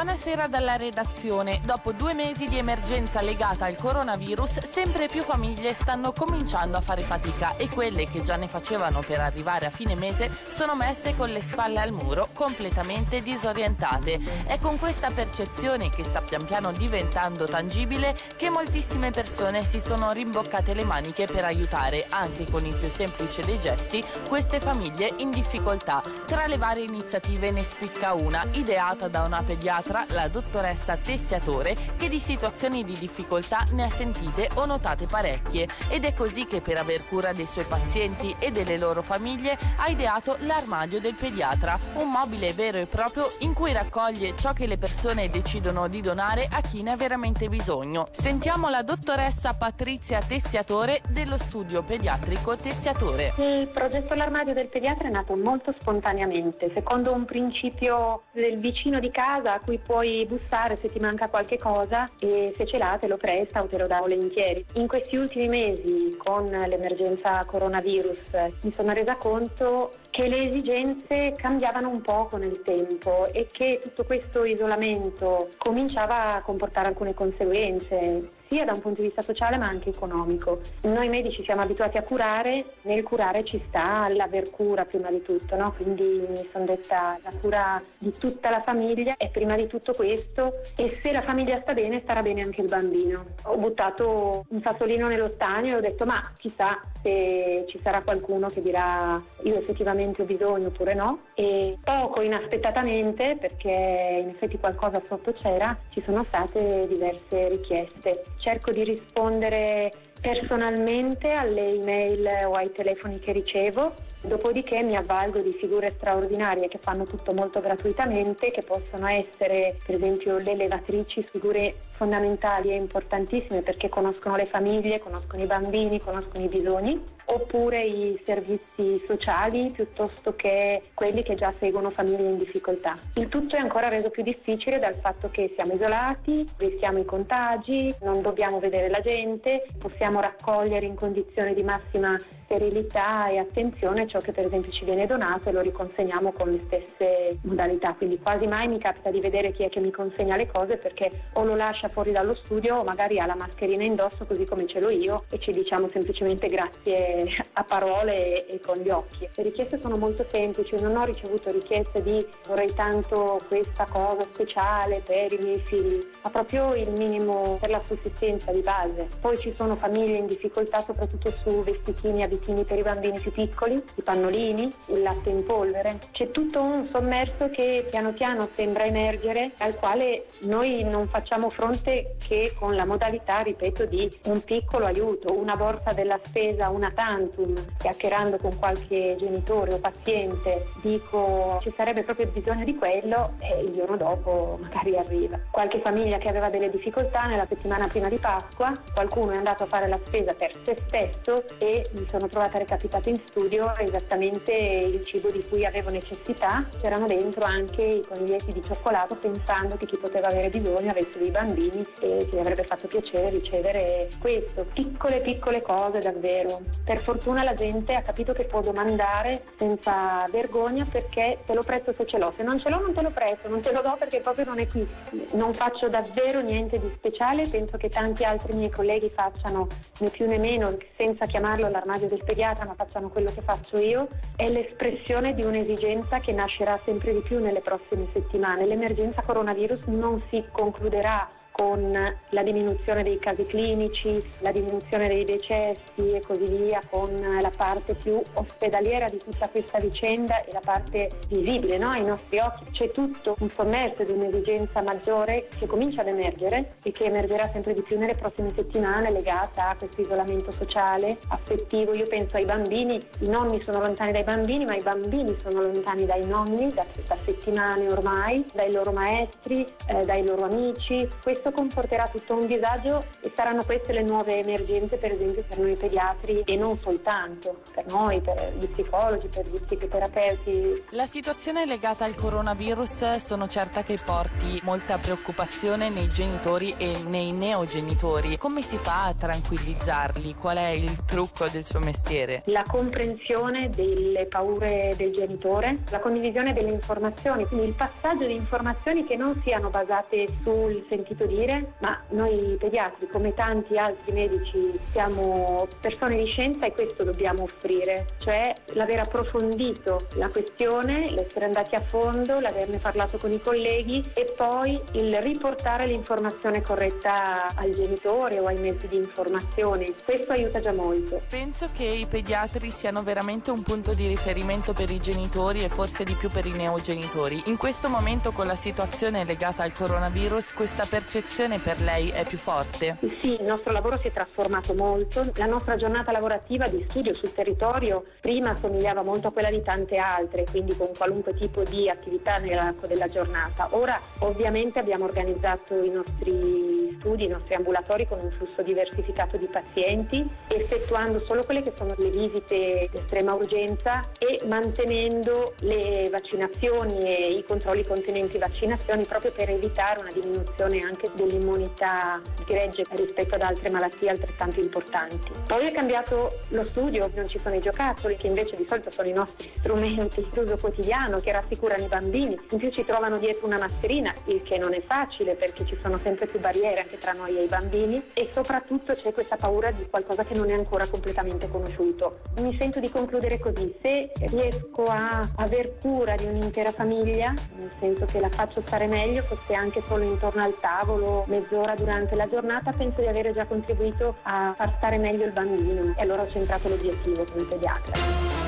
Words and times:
Buonasera 0.00 0.46
dalla 0.46 0.76
redazione. 0.76 1.60
Dopo 1.62 1.92
due 1.92 2.14
mesi 2.14 2.48
di 2.48 2.56
emergenza 2.56 3.20
legata 3.20 3.66
al 3.66 3.76
coronavirus, 3.76 4.60
sempre 4.60 5.08
più 5.08 5.22
famiglie 5.22 5.74
stanno 5.74 6.12
cominciando 6.12 6.78
a 6.78 6.80
fare 6.80 7.02
fatica 7.02 7.54
e 7.58 7.68
quelle 7.68 8.08
che 8.08 8.22
già 8.22 8.36
ne 8.36 8.48
facevano 8.48 9.00
per 9.00 9.20
arrivare 9.20 9.66
a 9.66 9.70
fine 9.70 9.94
mese 9.94 10.34
sono 10.48 10.74
messe 10.74 11.14
con 11.14 11.28
le 11.28 11.42
spalle 11.42 11.80
al 11.80 11.92
muro, 11.92 12.30
completamente 12.32 13.20
disorientate. 13.20 14.18
È 14.46 14.58
con 14.58 14.78
questa 14.78 15.10
percezione 15.10 15.90
che 15.90 16.02
sta 16.02 16.22
pian 16.22 16.46
piano 16.46 16.72
diventando 16.72 17.46
tangibile 17.46 18.16
che 18.36 18.48
moltissime 18.48 19.10
persone 19.10 19.66
si 19.66 19.80
sono 19.80 20.12
rimboccate 20.12 20.72
le 20.72 20.84
maniche 20.84 21.26
per 21.26 21.44
aiutare, 21.44 22.06
anche 22.08 22.50
con 22.50 22.64
il 22.64 22.74
più 22.74 22.88
semplice 22.88 23.42
dei 23.42 23.58
gesti, 23.58 24.02
queste 24.26 24.60
famiglie 24.60 25.12
in 25.18 25.30
difficoltà. 25.30 26.02
Tra 26.24 26.46
le 26.46 26.56
varie 26.56 26.84
iniziative 26.84 27.50
ne 27.50 27.64
spicca 27.64 28.14
una, 28.14 28.42
ideata 28.52 29.06
da 29.06 29.24
una 29.24 29.42
pediatra 29.42 29.88
pediatra, 29.90 30.04
la 30.10 30.28
dottoressa 30.28 30.96
Tessiatore, 30.96 31.74
che 31.96 32.08
di 32.08 32.20
situazioni 32.20 32.84
di 32.84 32.96
difficoltà 32.98 33.64
ne 33.72 33.84
ha 33.84 33.88
sentite 33.88 34.48
o 34.54 34.64
notate 34.64 35.06
parecchie 35.06 35.68
ed 35.88 36.04
è 36.04 36.14
così 36.14 36.46
che 36.46 36.60
per 36.60 36.78
aver 36.78 37.06
cura 37.06 37.32
dei 37.32 37.46
suoi 37.46 37.64
pazienti 37.64 38.34
e 38.38 38.50
delle 38.50 38.78
loro 38.78 39.02
famiglie 39.02 39.58
ha 39.76 39.88
ideato 39.88 40.36
l'armadio 40.40 41.00
del 41.00 41.14
pediatra, 41.14 41.78
un 41.94 42.08
mobile 42.08 42.52
vero 42.52 42.78
e 42.78 42.86
proprio 42.86 43.28
in 43.40 43.52
cui 43.52 43.72
raccoglie 43.72 44.36
ciò 44.36 44.52
che 44.52 44.66
le 44.66 44.78
persone 44.78 45.28
decidono 45.28 45.88
di 45.88 46.00
donare 46.00 46.46
a 46.50 46.60
chi 46.60 46.82
ne 46.82 46.92
ha 46.92 46.96
veramente 46.96 47.48
bisogno. 47.48 48.06
Sentiamo 48.12 48.68
la 48.68 48.82
dottoressa 48.82 49.54
Patrizia 49.54 50.20
Tessiatore 50.20 51.00
dello 51.08 51.36
studio 51.36 51.82
pediatrico 51.82 52.56
Tessiatore. 52.56 53.32
Il 53.38 53.68
progetto 53.72 54.14
L'armadio 54.14 54.54
del 54.54 54.68
pediatra 54.68 55.08
è 55.08 55.10
nato 55.10 55.34
molto 55.36 55.74
spontaneamente, 55.78 56.70
secondo 56.74 57.12
un 57.12 57.24
principio 57.24 58.24
del 58.32 58.58
vicino 58.58 59.00
di 59.00 59.10
casa 59.10 59.54
a 59.54 59.60
cui 59.60 59.79
puoi 59.84 60.26
bussare 60.26 60.76
se 60.76 60.90
ti 60.90 60.98
manca 60.98 61.28
qualche 61.28 61.58
cosa 61.58 62.08
e 62.18 62.52
se 62.56 62.66
ce 62.66 62.78
l'ha 62.78 62.96
te 63.00 63.06
lo 63.06 63.16
presta 63.16 63.62
o 63.62 63.66
te 63.66 63.78
lo 63.78 63.86
dà 63.86 63.98
volentieri. 63.98 64.64
In 64.74 64.86
questi 64.86 65.16
ultimi 65.16 65.48
mesi 65.48 66.16
con 66.16 66.46
l'emergenza 66.46 67.44
coronavirus 67.44 68.18
mi 68.62 68.72
sono 68.72 68.92
resa 68.92 69.16
conto 69.16 69.92
che 70.20 70.28
le 70.28 70.48
esigenze 70.48 71.32
cambiavano 71.34 71.88
un 71.88 72.02
poco 72.02 72.36
nel 72.36 72.60
tempo 72.62 73.32
e 73.32 73.48
che 73.50 73.80
tutto 73.82 74.04
questo 74.04 74.44
isolamento 74.44 75.48
cominciava 75.56 76.34
a 76.34 76.42
comportare 76.42 76.88
alcune 76.88 77.14
conseguenze 77.14 78.38
sia 78.50 78.64
da 78.64 78.72
un 78.72 78.80
punto 78.80 79.00
di 79.00 79.06
vista 79.06 79.22
sociale 79.22 79.56
ma 79.56 79.68
anche 79.68 79.90
economico. 79.90 80.60
Noi 80.82 81.08
medici 81.08 81.44
siamo 81.44 81.62
abituati 81.62 81.98
a 81.98 82.02
curare, 82.02 82.64
nel 82.82 83.04
curare 83.04 83.44
ci 83.44 83.62
sta 83.68 84.08
l'aver 84.08 84.50
cura 84.50 84.84
prima 84.84 85.08
di 85.08 85.22
tutto, 85.22 85.54
no? 85.54 85.72
quindi 85.72 86.26
mi 86.28 86.48
sono 86.50 86.64
detta 86.64 87.16
la 87.22 87.30
cura 87.40 87.80
di 87.96 88.10
tutta 88.18 88.50
la 88.50 88.60
famiglia 88.60 89.14
è 89.16 89.28
prima 89.30 89.54
di 89.54 89.68
tutto 89.68 89.92
questo 89.92 90.54
e 90.74 90.98
se 91.00 91.12
la 91.12 91.22
famiglia 91.22 91.60
sta 91.60 91.74
bene 91.74 92.00
starà 92.02 92.22
bene 92.22 92.42
anche 92.42 92.62
il 92.62 92.68
bambino. 92.68 93.24
Ho 93.44 93.56
buttato 93.56 94.44
un 94.48 94.60
sassolino 94.60 95.06
nello 95.06 95.28
stagno 95.28 95.74
e 95.74 95.76
ho 95.76 95.80
detto 95.80 96.04
ma 96.04 96.20
chissà 96.36 96.82
se 97.02 97.66
ci 97.68 97.78
sarà 97.80 98.02
qualcuno 98.02 98.48
che 98.48 98.60
dirà 98.60 99.22
io 99.44 99.54
effettivamente 99.54 100.09
ho 100.18 100.24
bisogno 100.24 100.68
oppure 100.68 100.94
no 100.94 101.20
e 101.34 101.78
poco 101.82 102.22
inaspettatamente 102.22 103.36
perché 103.40 104.20
in 104.22 104.28
effetti 104.28 104.58
qualcosa 104.58 105.00
sotto 105.08 105.32
c'era 105.32 105.76
ci 105.90 106.02
sono 106.04 106.22
state 106.24 106.86
diverse 106.88 107.48
richieste. 107.48 108.24
Cerco 108.38 108.70
di 108.70 108.84
rispondere 108.84 109.92
personalmente 110.20 111.30
alle 111.30 111.74
email 111.74 112.46
o 112.46 112.52
ai 112.52 112.70
telefoni 112.72 113.18
che 113.18 113.32
ricevo, 113.32 113.94
dopodiché 114.22 114.82
mi 114.82 114.96
avvalgo 114.96 115.40
di 115.40 115.56
figure 115.58 115.94
straordinarie 115.96 116.68
che 116.68 116.78
fanno 116.78 117.04
tutto 117.04 117.32
molto 117.32 117.60
gratuitamente, 117.60 118.50
che 118.50 118.62
possono 118.62 119.06
essere 119.08 119.76
per 119.84 119.96
esempio 119.96 120.38
le 120.38 120.54
levatrici, 120.54 121.26
figure 121.30 121.74
fondamentali 122.00 122.70
e 122.70 122.76
importantissime 122.76 123.60
perché 123.60 123.88
conoscono 123.88 124.36
le 124.36 124.46
famiglie, 124.46 125.00
conoscono 125.00 125.42
i 125.42 125.46
bambini, 125.46 126.00
conoscono 126.00 126.44
i 126.44 126.48
bisogni, 126.48 127.02
oppure 127.26 127.82
i 127.84 128.18
servizi 128.24 129.02
sociali 129.06 129.70
piuttosto 129.70 130.34
che 130.34 130.82
quelli 130.94 131.22
che 131.22 131.34
già 131.34 131.52
seguono 131.58 131.90
famiglie 131.90 132.28
in 132.28 132.38
difficoltà. 132.38 132.98
Il 133.16 133.28
tutto 133.28 133.56
è 133.56 133.58
ancora 133.58 133.88
reso 133.88 134.08
più 134.08 134.22
difficile 134.22 134.78
dal 134.78 134.94
fatto 134.94 135.28
che 135.28 135.50
siamo 135.54 135.74
isolati, 135.74 136.48
vestiamo 136.56 136.98
i 136.98 137.04
contagi, 137.04 137.94
non 138.02 138.22
dobbiamo 138.22 138.58
vedere 138.58 138.88
la 138.88 139.00
gente, 139.00 139.66
possiamo 139.78 140.09
raccogliere 140.18 140.86
in 140.86 140.96
condizioni 140.96 141.54
di 141.54 141.62
massima 141.62 142.18
sterilità 142.50 143.28
e 143.28 143.38
attenzione 143.38 144.08
ciò 144.08 144.18
che 144.18 144.32
per 144.32 144.46
esempio 144.46 144.72
ci 144.72 144.84
viene 144.84 145.06
donato 145.06 145.48
e 145.48 145.52
lo 145.52 145.60
riconsegniamo 145.60 146.32
con 146.32 146.50
le 146.50 146.60
stesse 146.66 147.38
modalità, 147.42 147.94
quindi 147.94 148.18
quasi 148.18 148.48
mai 148.48 148.66
mi 148.66 148.80
capita 148.80 149.10
di 149.10 149.20
vedere 149.20 149.52
chi 149.52 149.62
è 149.62 149.68
che 149.68 149.78
mi 149.78 149.92
consegna 149.92 150.34
le 150.34 150.48
cose 150.50 150.76
perché 150.76 151.28
o 151.34 151.44
lo 151.44 151.54
lascia 151.54 151.88
fuori 151.88 152.10
dallo 152.10 152.34
studio 152.34 152.78
o 152.78 152.82
magari 152.82 153.20
ha 153.20 153.26
la 153.26 153.36
mascherina 153.36 153.84
indosso 153.84 154.26
così 154.26 154.44
come 154.44 154.66
ce 154.66 154.80
l'ho 154.80 154.90
io 154.90 155.24
e 155.30 155.38
ci 155.38 155.52
diciamo 155.52 155.88
semplicemente 155.88 156.48
grazie 156.48 157.28
a 157.52 157.62
parole 157.62 158.46
e, 158.46 158.60
con 158.60 158.78
gli 158.78 158.90
occhi. 158.90 159.28
Le 159.32 159.42
richieste 159.44 159.78
sono 159.80 159.96
molto 159.96 160.24
semplici, 160.28 160.74
non 160.80 160.96
ho 160.96 161.04
ricevuto 161.04 161.52
richieste 161.52 162.02
di 162.02 162.26
vorrei 162.48 162.72
tanto 162.74 163.40
questa 163.46 163.86
cosa 163.88 164.24
speciale 164.28 165.02
per 165.06 165.32
i 165.32 165.38
miei 165.40 165.60
figli, 165.60 166.04
ma 166.22 166.30
proprio 166.30 166.74
il 166.74 166.90
minimo 166.90 167.58
per 167.60 167.70
la 167.70 167.80
sussistenza 167.86 168.50
di 168.50 168.60
base. 168.60 169.06
Poi 169.20 169.38
ci 169.38 169.54
sono 169.56 169.76
famiglie 169.76 169.99
in 170.06 170.26
difficoltà 170.26 170.78
soprattutto 170.78 171.32
su 171.42 171.62
vestitini 171.62 172.20
e 172.20 172.24
abitini 172.24 172.64
per 172.64 172.78
i 172.78 172.82
bambini 172.82 173.18
più 173.20 173.32
piccoli, 173.32 173.82
i 173.94 174.02
pannolini, 174.02 174.72
il 174.88 175.02
latte 175.02 175.30
in 175.30 175.44
polvere. 175.44 175.98
C'è 176.12 176.30
tutto 176.30 176.62
un 176.62 176.84
sommerso 176.84 177.50
che 177.50 177.86
piano 177.90 178.12
piano 178.12 178.48
sembra 178.50 178.84
emergere 178.84 179.52
al 179.58 179.76
quale 179.76 180.26
noi 180.42 180.84
non 180.84 181.08
facciamo 181.08 181.50
fronte 181.50 182.16
che 182.26 182.54
con 182.58 182.74
la 182.74 182.84
modalità, 182.84 183.38
ripeto, 183.38 183.86
di 183.86 184.10
un 184.24 184.42
piccolo 184.42 184.86
aiuto, 184.86 185.32
una 185.32 185.56
borsa 185.56 185.92
della 185.92 186.18
spesa, 186.22 186.68
una 186.68 186.90
tantum, 186.90 187.54
chiacchierando 187.78 188.38
con 188.38 188.58
qualche 188.58 189.16
genitore 189.18 189.74
o 189.74 189.78
paziente, 189.78 190.64
dico 190.82 191.58
ci 191.62 191.70
sarebbe 191.70 192.02
proprio 192.02 192.26
bisogno 192.26 192.64
di 192.64 192.74
quello 192.74 193.34
e 193.38 193.60
il 193.62 193.74
giorno 193.74 193.96
dopo 193.96 194.58
magari 194.60 194.96
arriva. 194.96 195.38
Qualche 195.50 195.80
famiglia 195.80 196.18
che 196.18 196.28
aveva 196.28 196.48
delle 196.48 196.70
difficoltà 196.70 197.26
nella 197.26 197.46
settimana 197.46 197.86
prima 197.88 198.08
di 198.08 198.16
Pasqua, 198.16 198.76
qualcuno 198.92 199.32
è 199.32 199.36
andato 199.36 199.64
a 199.64 199.66
fare 199.66 199.88
la 199.90 200.00
spesa 200.06 200.32
per 200.32 200.52
se 200.64 200.76
stesso 200.86 201.44
e 201.58 201.86
mi 201.92 202.06
sono 202.08 202.28
trovata 202.28 202.56
recapitata 202.58 203.10
in 203.10 203.20
studio 203.26 203.76
esattamente 203.76 204.52
il 204.52 205.04
cibo 205.04 205.30
di 205.30 205.44
cui 205.48 205.66
avevo 205.66 205.90
necessità, 205.90 206.66
c'erano 206.80 207.06
dentro 207.06 207.44
anche 207.44 207.82
i 207.82 208.04
coniglietti 208.06 208.52
di 208.52 208.62
cioccolato 208.62 209.16
pensando 209.16 209.76
che 209.76 209.86
chi 209.86 209.98
poteva 209.98 210.28
avere 210.28 210.48
bisogno 210.48 210.90
avesse 210.90 211.18
dei 211.18 211.30
bambini 211.30 211.84
e 212.00 212.26
ci 212.28 212.38
avrebbe 212.38 212.64
fatto 212.64 212.86
piacere 212.86 213.30
ricevere 213.30 214.08
questo. 214.18 214.64
Piccole 214.72 215.20
piccole 215.20 215.60
cose 215.62 215.98
davvero. 215.98 216.60
Per 216.84 217.00
fortuna 217.00 217.42
la 217.42 217.54
gente 217.54 217.94
ha 217.94 218.02
capito 218.02 218.32
che 218.32 218.44
può 218.44 218.60
domandare 218.60 219.42
senza 219.56 220.26
vergogna 220.30 220.86
perché 220.90 221.38
te 221.44 221.54
lo 221.54 221.62
presto 221.62 221.92
se 221.96 222.06
ce 222.06 222.18
l'ho, 222.18 222.30
se 222.30 222.42
non 222.42 222.56
ce 222.58 222.70
l'ho 222.70 222.80
non 222.80 222.94
te 222.94 223.02
lo 223.02 223.10
presto, 223.10 223.48
non 223.48 223.60
te 223.60 223.72
lo 223.72 223.82
do 223.82 223.96
perché 223.98 224.20
proprio 224.20 224.44
non 224.44 224.58
è 224.58 224.66
qui. 224.66 224.86
Non 225.32 225.52
faccio 225.52 225.88
davvero 225.88 226.40
niente 226.40 226.78
di 226.78 226.90
speciale, 226.94 227.48
penso 227.48 227.76
che 227.76 227.88
tanti 227.88 228.24
altri 228.24 228.54
miei 228.54 228.70
colleghi 228.70 229.10
facciano 229.10 229.66
né 229.98 230.08
più 230.10 230.26
né 230.26 230.38
meno, 230.38 230.76
senza 230.96 231.26
chiamarlo 231.26 231.68
l'armadio 231.68 232.08
del 232.08 232.22
pediatra, 232.24 232.64
ma 232.64 232.74
facciano 232.74 233.08
quello 233.08 233.30
che 233.32 233.40
faccio 233.40 233.78
io, 233.78 234.08
è 234.36 234.48
l'espressione 234.48 235.34
di 235.34 235.44
un'esigenza 235.44 236.18
che 236.18 236.32
nascerà 236.32 236.76
sempre 236.78 237.12
di 237.12 237.20
più 237.20 237.40
nelle 237.40 237.60
prossime 237.60 238.06
settimane. 238.12 238.66
L'emergenza 238.66 239.22
coronavirus 239.22 239.84
non 239.86 240.22
si 240.28 240.44
concluderà 240.50 241.28
con 241.52 241.92
la 242.30 242.42
diminuzione 242.42 243.02
dei 243.02 243.18
casi 243.18 243.44
clinici, 243.44 244.22
la 244.38 244.52
diminuzione 244.52 245.08
dei 245.08 245.24
decessi 245.24 246.12
e 246.12 246.22
così 246.26 246.44
via, 246.44 246.80
con 246.88 247.20
la 247.20 247.50
parte 247.54 247.94
più 247.94 248.20
ospedaliera 248.34 249.08
di 249.08 249.18
tutta 249.18 249.48
questa 249.48 249.78
vicenda 249.78 250.42
e 250.44 250.52
la 250.52 250.62
parte 250.64 251.10
visibile 251.28 251.78
no? 251.78 251.90
ai 251.90 252.04
nostri 252.04 252.38
occhi. 252.38 252.64
C'è 252.70 252.90
tutto 252.92 253.36
un 253.40 253.50
sommerso 253.50 254.04
di 254.04 254.12
un'esigenza 254.12 254.82
maggiore 254.82 255.48
che 255.58 255.66
comincia 255.66 256.00
ad 256.00 256.08
emergere 256.08 256.76
e 256.82 256.92
che 256.92 257.04
emergerà 257.04 257.48
sempre 257.48 257.74
di 257.74 257.82
più 257.82 257.98
nelle 257.98 258.14
prossime 258.14 258.52
settimane 258.54 259.10
legata 259.10 259.70
a 259.70 259.76
questo 259.76 260.00
isolamento 260.00 260.52
sociale, 260.52 261.18
affettivo. 261.28 261.92
Io 261.94 262.06
penso 262.06 262.36
ai 262.36 262.44
bambini, 262.44 263.00
i 263.18 263.28
nonni 263.28 263.60
sono 263.62 263.80
lontani 263.80 264.12
dai 264.12 264.24
bambini, 264.24 264.64
ma 264.64 264.76
i 264.76 264.82
bambini 264.82 265.36
sono 265.42 265.62
lontani 265.62 266.06
dai 266.06 266.24
nonni 266.24 266.72
da, 266.72 266.86
da 267.06 267.16
settimane 267.24 267.90
ormai, 267.90 268.44
dai 268.52 268.72
loro 268.72 268.92
maestri, 268.92 269.66
eh, 269.88 270.04
dai 270.04 270.24
loro 270.24 270.44
amici. 270.44 271.08
Questo 271.22 271.39
questo 271.40 271.52
comporterà 271.52 272.06
tutto 272.08 272.34
un 272.34 272.46
disagio 272.46 273.04
e 273.20 273.32
saranno 273.34 273.64
queste 273.64 273.92
le 273.92 274.02
nuove 274.02 274.38
emergenze 274.40 274.98
per 274.98 275.12
esempio 275.12 275.42
per 275.48 275.58
noi 275.58 275.74
pediatri 275.74 276.42
e 276.44 276.56
non 276.56 276.78
soltanto 276.80 277.60
per 277.74 277.86
noi, 277.86 278.20
per 278.20 278.52
gli 278.58 278.66
psicologi, 278.66 279.28
per 279.28 279.48
gli 279.48 279.58
psicoterapeuti. 279.58 280.84
La 280.90 281.06
situazione 281.06 281.64
legata 281.64 282.04
al 282.04 282.14
coronavirus 282.14 283.16
sono 283.16 283.48
certa 283.48 283.82
che 283.82 283.96
porti 284.04 284.60
molta 284.64 284.98
preoccupazione 284.98 285.88
nei 285.88 286.08
genitori 286.08 286.74
e 286.76 286.92
nei 287.06 287.32
neogenitori. 287.32 288.36
Come 288.36 288.60
si 288.60 288.76
fa 288.76 289.06
a 289.06 289.14
tranquillizzarli? 289.14 290.34
Qual 290.34 290.58
è 290.58 290.68
il 290.68 291.04
trucco 291.06 291.48
del 291.48 291.64
suo 291.64 291.80
mestiere? 291.80 292.42
La 292.46 292.64
comprensione 292.66 293.70
delle 293.70 294.26
paure 294.26 294.92
del 294.94 295.12
genitore, 295.12 295.78
la 295.88 296.00
condivisione 296.00 296.52
delle 296.52 296.70
informazioni, 296.70 297.46
quindi 297.46 297.68
il 297.68 297.74
passaggio 297.74 298.26
di 298.26 298.34
informazioni 298.34 299.04
che 299.04 299.16
non 299.16 299.40
siano 299.42 299.70
basate 299.70 300.26
sul 300.42 300.84
sentito 300.90 301.28
dire, 301.30 301.74
ma 301.78 301.98
noi 302.10 302.56
pediatri 302.58 303.06
come 303.06 303.32
tanti 303.34 303.78
altri 303.78 304.12
medici 304.12 304.78
siamo 304.90 305.66
persone 305.80 306.16
di 306.16 306.26
scienza 306.26 306.66
e 306.66 306.72
questo 306.72 307.04
dobbiamo 307.04 307.44
offrire, 307.44 308.06
cioè 308.18 308.52
l'aver 308.72 309.00
approfondito 309.00 310.08
la 310.14 310.28
questione, 310.28 311.10
l'essere 311.10 311.46
andati 311.46 311.76
a 311.76 311.80
fondo, 311.80 312.40
l'averne 312.40 312.78
parlato 312.78 313.18
con 313.18 313.32
i 313.32 313.40
colleghi 313.40 314.02
e 314.14 314.34
poi 314.36 314.80
il 314.92 315.20
riportare 315.22 315.86
l'informazione 315.86 316.62
corretta 316.62 317.46
al 317.54 317.70
genitore 317.70 318.40
o 318.40 318.46
ai 318.46 318.58
mezzi 318.58 318.88
di 318.88 318.96
informazione. 318.96 319.94
Questo 320.04 320.32
aiuta 320.32 320.60
già 320.60 320.72
molto. 320.72 321.20
Penso 321.28 321.68
che 321.72 321.84
i 321.84 322.06
pediatri 322.06 322.70
siano 322.70 323.02
veramente 323.02 323.50
un 323.50 323.62
punto 323.62 323.94
di 323.94 324.06
riferimento 324.06 324.72
per 324.72 324.90
i 324.90 324.98
genitori 324.98 325.62
e 325.62 325.68
forse 325.68 326.02
di 326.04 326.14
più 326.14 326.28
per 326.28 326.46
i 326.46 326.52
neogenitori. 326.52 327.42
In 327.46 327.56
questo 327.56 327.88
momento 327.88 328.32
con 328.32 328.46
la 328.46 328.56
situazione 328.56 329.24
legata 329.24 329.62
al 329.62 329.72
coronavirus 329.72 330.54
questa 330.54 330.84
percezione 330.88 331.19
per 331.62 331.80
lei 331.80 332.10
è 332.10 332.24
più 332.26 332.38
forte? 332.38 332.96
Sì, 333.20 333.40
il 333.40 333.44
nostro 333.44 333.72
lavoro 333.72 333.98
si 333.98 334.08
è 334.08 334.12
trasformato 334.12 334.74
molto. 334.74 335.30
La 335.34 335.46
nostra 335.46 335.76
giornata 335.76 336.12
lavorativa 336.12 336.66
di 336.66 336.84
studio 336.88 337.14
sul 337.14 337.32
territorio 337.32 338.04
prima 338.20 338.56
somigliava 338.56 339.02
molto 339.02 339.28
a 339.28 339.32
quella 339.32 339.50
di 339.50 339.62
tante 339.62 339.96
altre, 339.96 340.44
quindi 340.50 340.76
con 340.76 340.90
qualunque 340.96 341.34
tipo 341.34 341.62
di 341.62 341.88
attività 341.88 342.36
nell'arco 342.36 342.86
della 342.86 343.06
giornata. 343.06 343.68
Ora 343.72 344.00
ovviamente 344.20 344.78
abbiamo 344.78 345.04
organizzato 345.04 345.82
i 345.82 345.90
nostri 345.90 346.96
studi, 346.98 347.24
i 347.24 347.28
nostri 347.28 347.54
ambulatori 347.54 348.06
con 348.06 348.18
un 348.20 348.30
flusso 348.30 348.62
diversificato 348.62 349.36
di 349.36 349.46
pazienti, 349.46 350.28
effettuando 350.48 351.20
solo 351.20 351.44
quelle 351.44 351.62
che 351.62 351.72
sono 351.76 351.94
le 351.96 352.10
visite 352.10 352.88
di 352.90 352.98
estrema 352.98 353.34
urgenza 353.34 354.00
e 354.18 354.40
mantenendo 354.46 355.54
le 355.60 356.08
vaccinazioni 356.10 357.00
e 357.00 357.32
i 357.32 357.44
controlli 357.44 357.84
contenenti 357.86 358.38
vaccinazioni 358.38 359.04
proprio 359.04 359.32
per 359.32 359.50
evitare 359.50 360.00
una 360.00 360.12
diminuzione 360.12 360.80
anche 360.80 361.09
dell'immunità 361.14 362.20
gregge 362.46 362.84
rispetto 362.90 363.34
ad 363.34 363.42
altre 363.42 363.70
malattie 363.70 364.10
altrettanto 364.10 364.60
importanti. 364.60 365.30
Poi 365.46 365.66
è 365.66 365.72
cambiato 365.72 366.30
lo 366.48 366.64
studio, 366.64 367.10
non 367.14 367.28
ci 367.28 367.38
sono 367.38 367.54
i 367.54 367.60
giocattoli 367.60 368.16
che 368.16 368.26
invece 368.26 368.56
di 368.56 368.66
solito 368.68 368.90
sono 368.90 369.08
i 369.08 369.12
nostri 369.12 369.50
strumenti 369.58 370.26
di 370.30 370.38
uso 370.38 370.56
quotidiano 370.56 371.18
che 371.18 371.32
rassicurano 371.32 371.84
i 371.84 371.88
bambini, 371.88 372.38
in 372.50 372.58
più 372.58 372.70
ci 372.70 372.84
trovano 372.84 373.18
dietro 373.18 373.46
una 373.46 373.58
mascherina, 373.58 374.12
il 374.26 374.42
che 374.42 374.58
non 374.58 374.74
è 374.74 374.80
facile 374.82 375.34
perché 375.34 375.64
ci 375.64 375.76
sono 375.82 375.98
sempre 376.02 376.26
più 376.26 376.38
barriere 376.38 376.80
anche 376.80 376.98
tra 376.98 377.12
noi 377.12 377.36
e 377.38 377.44
i 377.44 377.48
bambini 377.48 378.02
e 378.14 378.28
soprattutto 378.30 378.94
c'è 378.94 379.12
questa 379.12 379.36
paura 379.36 379.70
di 379.70 379.86
qualcosa 379.88 380.24
che 380.24 380.34
non 380.34 380.50
è 380.50 380.54
ancora 380.54 380.86
completamente 380.86 381.48
conosciuto. 381.48 382.20
Mi 382.38 382.56
sento 382.58 382.80
di 382.80 382.90
concludere 382.90 383.38
così, 383.38 383.74
se 383.80 384.12
riesco 384.16 384.84
a 384.84 385.28
aver 385.36 385.78
cura 385.80 386.14
di 386.14 386.24
un'intera 386.24 386.72
famiglia, 386.72 387.32
nel 387.56 387.70
senso 387.78 388.04
che 388.06 388.20
la 388.20 388.28
faccio 388.28 388.60
stare 388.62 388.86
meglio, 388.86 389.22
fosse 389.22 389.54
anche 389.54 389.80
solo 389.80 390.04
intorno 390.04 390.42
al 390.42 390.58
tavolo, 390.58 390.99
mezz'ora 391.26 391.74
durante 391.74 392.14
la 392.14 392.28
giornata, 392.28 392.72
penso 392.72 393.00
di 393.00 393.06
avere 393.06 393.32
già 393.32 393.44
contribuito 393.46 394.16
a 394.22 394.54
far 394.56 394.74
stare 394.76 394.98
meglio 394.98 395.24
il 395.24 395.32
bambino 395.32 395.94
e 395.96 396.02
allora 396.02 396.22
ho 396.22 396.28
centrato 396.28 396.68
l'obiettivo 396.68 397.24
come 397.24 397.44
pediatra. 397.44 398.39